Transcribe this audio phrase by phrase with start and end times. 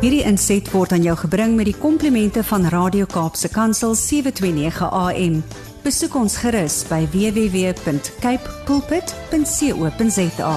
[0.00, 5.34] Hierdie inset word aan jou gebring met die komplimente van Radio Kaapse Kansel 729 AM.
[5.84, 10.54] Besoek ons gerus by www.cape pulpit.co.za.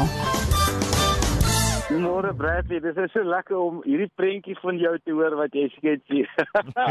[2.04, 5.68] Môre Bradley, dit is so lekker om hierdie prentjie van jou te hoor wat jy
[5.76, 6.30] skets hier.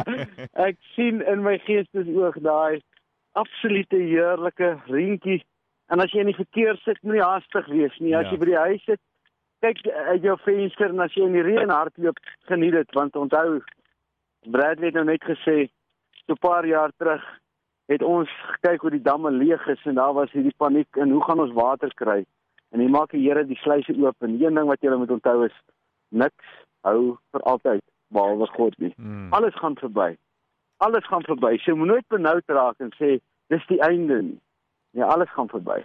[0.69, 2.79] Ek sien in my geestesoog daai
[3.41, 5.41] absolute heerlike reentjie.
[5.93, 8.13] En as jy in die verkeer sit, moenie haastig wees nie.
[8.15, 8.33] As Ja.
[8.37, 9.01] jy by die huis sit,
[9.63, 12.19] kyk uit jou venster en as jy in die reën hardloop,
[12.51, 13.63] geniet dit want onthou
[14.51, 15.69] Bradley het nou net gesê
[16.27, 17.23] so 'n paar jaar terug
[17.87, 21.25] het ons gekyk hoe die damme leeg is en daar was hierdie paniek en hoe
[21.25, 22.25] gaan ons water kry?
[22.73, 25.45] En hy maak die Here die sluise oop en een ding wat jy moet onthou
[25.45, 25.57] is
[26.09, 26.47] niks
[26.87, 28.95] hou vir altyd behalwe God nie.
[28.97, 29.33] Mm.
[29.33, 30.17] Alles gaan verby.
[30.77, 31.57] Alles gaan verby.
[31.65, 33.19] Jy moet nooit benoud raak en sê
[33.53, 34.41] dis die einde nie.
[34.91, 35.83] Ja, alles gaan verby.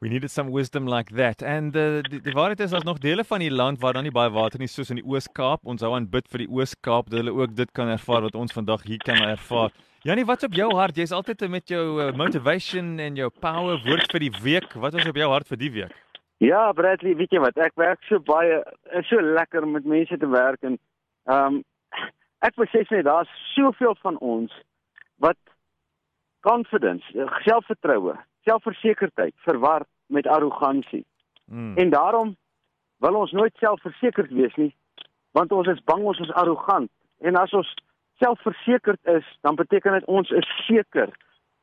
[0.00, 1.42] We needed some wisdom like that.
[1.42, 4.14] And uh, die, die waarheid is daar's nog dele van die land waar daar nie
[4.14, 5.64] baie water nie soos in die Oos-Kaap.
[5.66, 8.54] Ons hou aan bid vir die Oos-Kaap dat hulle ook dit kan ervaar wat ons
[8.54, 9.74] vandag hier kan ervaar.
[10.06, 10.94] Janie, wat's op jou hart?
[10.94, 14.78] Jy's altyd met jou uh, motivation en jou power woord vir die week.
[14.78, 15.98] Wat is op jou hart vir die week?
[16.46, 17.58] Ja, Bradley, weet jy wat?
[17.58, 18.62] Ek werk so baie,
[18.94, 20.78] is so lekker om met mense te werk en
[21.26, 21.64] ehm um,
[22.46, 24.52] ek besef net daar's soveel van ons
[26.48, 31.04] confidence, eh, selfvertroue, selfversekerdheid verwar met arrogansie.
[31.44, 31.76] Mm.
[31.76, 32.36] En daarom
[32.96, 34.74] wil ons nooit selfversekerd wees nie,
[35.30, 36.90] want ons is bang ons is arrogant.
[37.20, 37.74] En as ons
[38.22, 41.12] selfversekerd is, dan beteken dit ons is seker.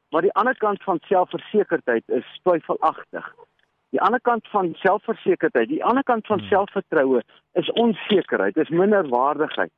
[0.09, 3.33] Maar die ander kant van selfversekerdheid is twyfelagtig.
[3.89, 6.47] Die ander kant van selfversekerdheid, die ander kant van Hmm.
[6.47, 7.21] selfvertroue
[7.53, 9.71] is onsekerheid, is minderwaardigheid.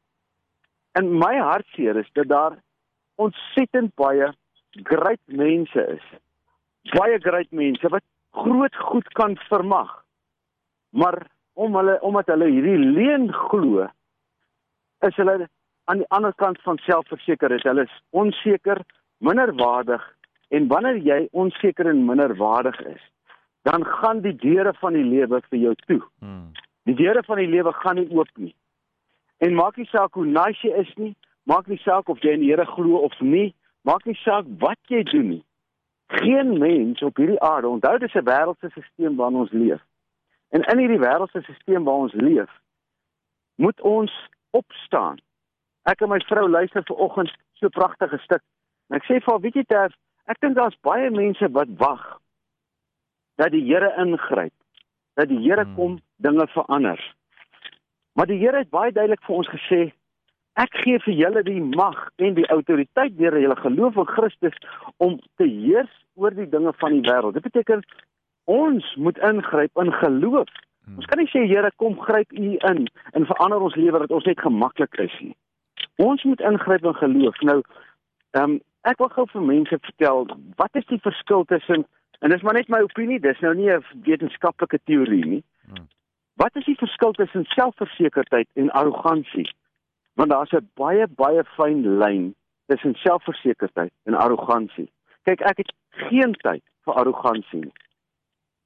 [0.92, 2.58] En my hartseer is dat daar
[3.16, 4.34] ontsettend baie
[4.84, 6.06] great mense is.
[6.94, 9.90] Baie great mense wat groot goed kan vermag.
[10.90, 13.88] Maar om hulle omdat hulle hierdie leuen glo,
[15.06, 15.48] is hulle
[15.88, 17.66] aan die ander kant van selfversekerdheid.
[17.66, 18.84] Hulle is onseker,
[19.18, 20.04] minderwaardig
[20.54, 23.02] en wanneer jy onseker en minderwaardig is,
[23.68, 26.02] dan gaan die deure van die lewe vir jou toe.
[26.24, 26.52] Mm.
[26.88, 28.54] Die deure van die lewe gaan nie oop nie.
[29.44, 31.14] En maak nie saak hoe nice jy is nie,
[31.44, 33.52] maak nie saak of jy in die Here glo of nie,
[33.88, 35.44] maak nie saak wat jy doen nie.
[36.20, 39.82] Geen mens op hierdie aarde, onthou dis 'n wêreldse stelsel waarin ons leef.
[40.50, 42.52] En in hierdie wêreldse stelsel waar ons leef,
[43.56, 44.14] moet ons
[44.52, 45.18] opstaan.
[45.84, 48.44] Ek en my vrou luister ver oggend so pragtige stuk.
[48.90, 49.94] En ek sê vir haar, weet jy Terf,
[50.26, 52.20] ek dink daar's baie mense wat wag
[53.38, 54.54] dat die Here ingryp,
[55.14, 55.76] dat die Here Hmm.
[55.76, 57.16] kom dinge verander.
[58.14, 59.94] Maar die Here het baie duidelik vir ons gesê,
[60.58, 64.56] ek gee vir julle die mag en die autoriteit deur julle geloof in Christus
[64.98, 67.38] om te heers oor die dinge van die wêreld.
[67.38, 67.84] Dit beteken
[68.50, 70.50] ons moet ingryp in geloof.
[70.86, 70.96] Hmm.
[70.98, 74.26] Ons kan nie sê Here kom gryp u in en verander ons lewe dat ons
[74.26, 75.36] net gemaklik is nie.
[76.02, 77.44] Ons moet ingryp in geloof.
[77.52, 77.62] Nou,
[78.40, 78.58] ehm um,
[78.88, 80.26] ek wil gou vir mense vertel
[80.56, 81.84] wat is die verskil tussen
[82.24, 85.44] en dis maar net my opinie, dis nou nie 'n wetenskaplike teorie nie.
[85.70, 85.88] Hmm.
[86.42, 89.50] Wat is die verskil tussen selfversekerdheid en arrogansie?
[90.18, 92.36] Want daar's 'n baie baie fyn lyn
[92.68, 94.90] tussen selfversekerdheid en arrogansie.
[95.24, 95.72] Kyk, ek het
[96.10, 97.76] geen tyd vir arrogansie nie.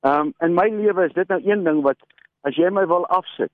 [0.02, 1.98] Ehm um, in my lewe is dit nou een ding wat
[2.42, 3.52] as jy my wil afsit,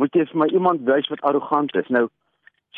[0.00, 1.88] moet jy vir my iemand wys wat arrogant is.
[1.88, 2.08] Nou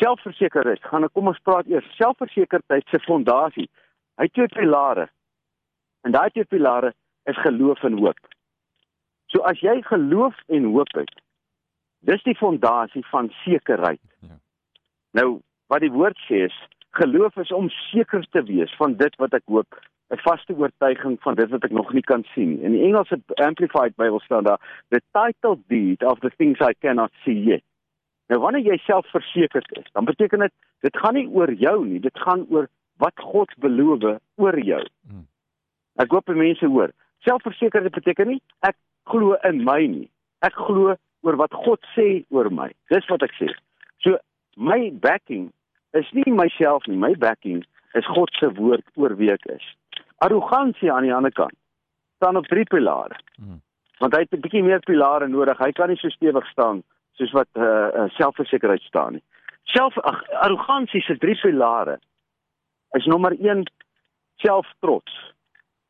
[0.00, 3.68] selfversekerdheid, gaan ek kom ons praat eers selfversekerdheid se fondasie.
[4.18, 5.08] Hy het twee pilare.
[6.02, 6.92] En daai twee pilare
[7.30, 8.18] is geloof en hoop.
[9.30, 11.12] So as jy geloof en hoop het,
[12.08, 14.02] dis die fondasie van sekerheid.
[14.26, 14.38] Ja.
[15.18, 15.28] Nou
[15.72, 16.58] wat die woord sê is
[16.98, 19.80] geloof is om seker te wees van dit wat ek hoop,
[20.12, 22.60] 'n vaste oortuiging van dit wat ek nog nie kan sien.
[22.60, 27.12] In die Engelse Amplified Bible staan daar the title deed of the things I cannot
[27.24, 27.64] see yet.
[28.28, 32.00] Nou wanneer jy self versekerd is, dan beteken dit dit gaan nie oor jou nie,
[32.00, 34.84] dit gaan oor wat God beloof oor jou.
[35.08, 35.26] Hmm.
[36.00, 36.92] Ek hoop mense hoor.
[37.26, 38.76] Selfversekerd beteken nie ek
[39.10, 40.08] glo in my nie.
[40.42, 42.70] Ek glo oor wat God sê oor my.
[42.90, 43.48] Dis wat ek sê.
[44.02, 44.18] So
[44.56, 45.50] my backing
[45.98, 47.62] is nie myself nie, my backing
[47.94, 49.64] is God se woord oor wie ek is.
[50.24, 51.56] Arrogansie aan die ander kant
[52.16, 53.18] staan op drie pilare.
[53.36, 53.60] Mm.
[53.98, 55.58] Want hy het 'n bietjie meer pilare nodig.
[55.58, 56.82] Hy kan nie so stewig staan
[57.18, 59.22] soos wat uh, uh, selfversekerheid staan nie.
[59.64, 61.98] Self ag, arrogansie se drie pilare
[62.92, 63.70] is nommer 1
[64.36, 65.32] selftrots.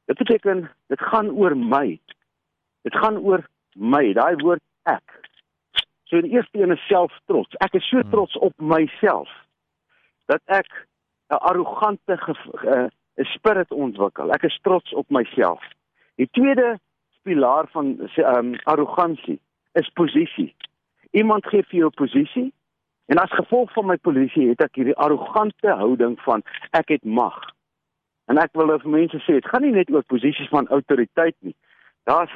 [0.05, 2.01] Dit beteken dit gaan oor my.
[2.83, 5.22] Dit gaan oor my, daai woord ek.
[6.13, 7.57] So die eerste een is selftrots.
[7.65, 8.11] Ek is so Hmm.
[8.11, 9.31] trots op myself
[10.27, 10.87] dat ek
[11.29, 12.15] 'n arrogante
[12.65, 12.87] uh,
[13.17, 14.31] 'n spirit ontwikkel.
[14.31, 15.63] Ek is trots op myself.
[16.15, 16.79] Die tweede
[17.23, 19.41] pilaar van ehm um, arrogansie
[19.73, 20.55] is posisie.
[21.11, 22.53] Iemand gee vir jou posisie
[23.07, 27.41] en as gevolg van my posisie het ek hierdie arrogante houding van ek het mag.
[28.25, 31.57] En ek wil vir mense sê, dit gaan nie net oor posisies van autoriteit nie.
[32.05, 32.33] Daar's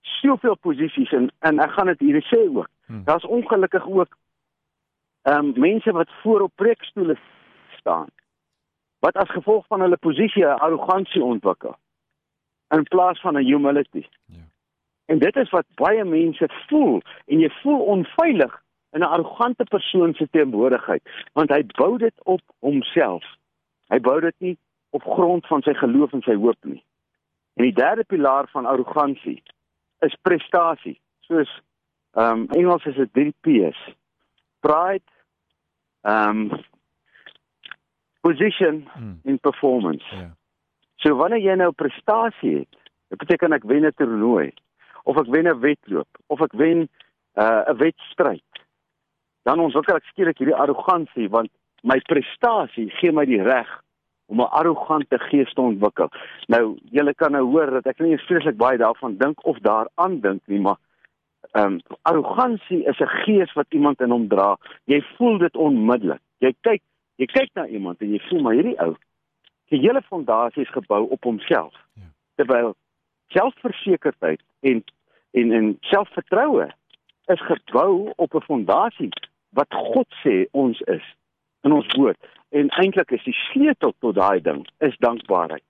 [0.00, 2.68] soveel posisies en en ek gaan dit hier sê ook.
[2.88, 3.04] Hmm.
[3.04, 4.16] Daar's ongelukkig ook
[5.22, 7.16] ehm um, mense wat voor op preekstoele
[7.76, 8.06] staan.
[8.98, 11.76] Wat as gevolg van hulle posisie 'n arrogansie ontwikkel
[12.68, 14.06] in plaas van 'n humility.
[14.24, 14.48] Ja.
[15.04, 20.14] En dit is wat baie mense voel en jy voel onveilig in 'n arrogante persoon
[20.14, 21.02] se teenwoordigheid
[21.32, 23.24] want hy bou dit op homself.
[23.86, 24.58] Hy bou dit nie
[24.90, 26.84] op grond van sy geloof en sy hoop nie.
[27.54, 29.42] En die derde pilaar van arrogansie
[29.98, 31.00] is prestasie.
[31.20, 31.60] Soos
[32.12, 33.94] ehm um, Engels is dit 3 P's.
[34.60, 35.04] Pride,
[36.00, 36.64] ehm um,
[38.20, 39.20] position hmm.
[39.24, 40.14] en performance.
[40.14, 40.36] Ja.
[40.96, 42.78] So wanneer jy nou prestasie het,
[43.08, 44.52] dit beteken ek wen 'n toernooi
[45.04, 46.88] of ek wen 'n wedloop of ek wen 'n
[47.34, 48.62] uh, wedstryd.
[49.42, 51.50] Dan ontwikkel ek skielik hierdie arrogansie want
[51.82, 53.68] my prestasie gee my die reg
[54.26, 56.10] om 'n arrogante gees te ontwikkel.
[56.46, 60.42] Nou, julle kan nou hoor dat ek nie vreeslik baie daarvan dink of daaraan dink
[60.46, 60.76] nie, maar
[61.58, 64.56] ehm um, arrogansie is 'n gees wat iemand in hom dra.
[64.84, 66.20] Jy voel dit onmiddellik.
[66.38, 66.82] Jy kyk,
[67.16, 68.94] jy kyk na iemand en jy voel maar hierdie ou,
[69.68, 71.74] die hele fondasie is gebou op homself.
[71.94, 72.02] Ja.
[72.34, 72.74] Terwyl
[73.26, 74.84] selfversekerdheid en
[75.30, 76.68] en en selfvertroue
[77.26, 79.10] is gebou op 'n fondasie
[79.50, 81.06] wat God sê ons is
[81.62, 82.18] in ons woord
[82.48, 85.64] en eintlik is die sleutel tot daai ding is dankbaarheid.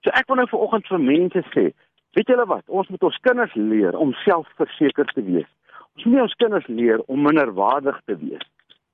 [0.00, 1.72] So ek wil nou vanoggend vir mense sê,
[2.16, 5.48] weet julle wat, ons moet ons kinders leer om selfversekerd te wees.
[5.96, 8.44] Ons moet ons kinders leer om minderwaardig te wees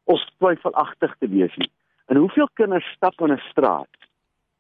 [0.08, 1.70] of twyfelagtig te wees nie.
[2.08, 3.92] En hoeveel kinders stap in 'n straat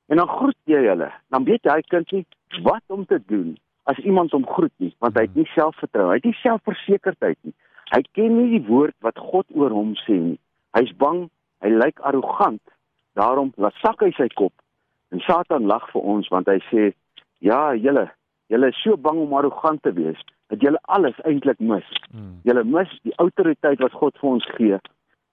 [0.08, 2.26] en dan groet jy hulle, dan weet hy kind nie
[2.62, 6.14] wat om te doen as iemand hom groet nie, want hy het nie selfvertroue, hy
[6.14, 7.54] het nie selfversekerdheid nie.
[7.90, 10.38] Hy ken nie die woord wat God oor hom sê nie.
[10.76, 11.28] Hy's bang
[11.62, 12.62] Hy lyk arrogant.
[13.18, 14.54] Daarom laat sak hy sy kop.
[15.10, 16.92] En Satan lag vir ons want hy sê:
[17.42, 18.06] "Ja, julle,
[18.52, 21.88] julle is so bang om arrogant te wees dat julle alles eintlik mis.
[22.10, 22.38] Hmm.
[22.48, 24.78] Julle mis die autoriteit wat God vir ons gee,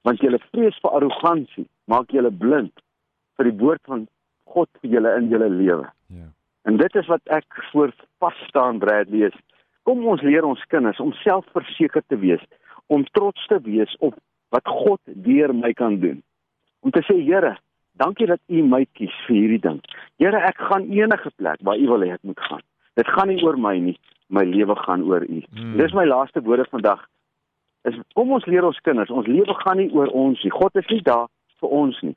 [0.07, 2.73] want julle vrees vir arrogansie maak julle blind
[3.37, 4.07] vir die woord van
[4.51, 6.29] God vir julle in julle lewe." Ja.
[6.65, 9.37] En dit is wat ek voor pas staan Bradley is.
[9.85, 12.41] Kom ons leer ons kinders om selfversekerd te wees,
[12.87, 14.17] om trots te wees op
[14.49, 16.23] wat God deur my kan doen.
[16.81, 17.55] Om te sê Here,
[18.01, 19.81] dankie dat U my kies vir hierdie ding.
[20.21, 22.65] Here, ek gaan enige plek waar U wil hê ek moet gaan.
[22.95, 23.97] Dit gaan nie oor my nie,
[24.27, 25.41] my lewe gaan oor U.
[25.51, 25.77] Hmm.
[25.77, 27.01] Dis my laaste woorde vandag.
[27.85, 30.51] Is kom ons leer ons kinders, ons lewe gaan nie oor ons nie.
[30.51, 31.27] God is nie daar
[31.61, 32.15] vir ons nie.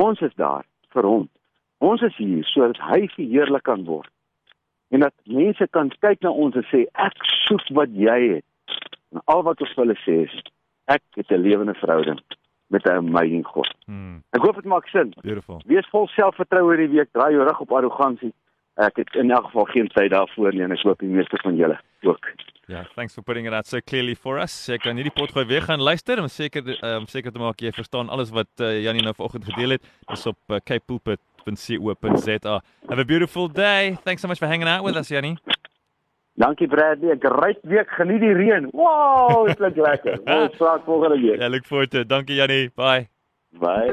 [0.00, 0.64] Ons is daar
[0.96, 1.28] vir hom.
[1.84, 4.10] Ons is hier sodat hy verheerlik kan word.
[4.94, 8.46] En dat mense kan kyk na ons en sê ek soek wat jy het.
[9.14, 10.34] En al wat ons wil sê is
[10.90, 12.20] ek het 'n lewende verhouding
[12.68, 13.70] met 'n amazing God.
[13.86, 14.22] Hmm.
[14.30, 15.14] Ek hoop dit maak sin.
[15.22, 15.60] Beautiful.
[15.66, 17.12] Wees vol selfvertroue hierdie week.
[17.12, 18.32] Draai jou rug op arrogansie.
[18.82, 21.56] Ek het in elk geval geen tyd daarvoor nie en ek hoop die meeste van
[21.56, 22.26] julle ook.
[22.66, 24.54] Ja, yeah, thanks for putting it out so clearly for us.
[24.72, 27.60] Ek kan hierdie pot gooi weer gaan luister om seker om um, seker te maak
[27.60, 29.84] jy verstaan alles wat uh, Janie nou vanoggend gedeel het.
[30.08, 32.56] Dis op uh, capepulpit.co.za.
[32.88, 33.98] Have a beautiful day.
[34.02, 35.36] Thanks so much for hanging out with us, Janie.
[36.34, 37.88] Dankie Bradley, 'n great week.
[37.90, 38.68] Geniet die reën.
[38.72, 40.18] Wow, dit klink lekker.
[40.40, 41.38] Ons praat volgende week.
[41.38, 42.08] Ja, look forward to it.
[42.08, 42.70] Dankie Jannie.
[42.74, 43.08] Bye.
[43.60, 43.92] Bye.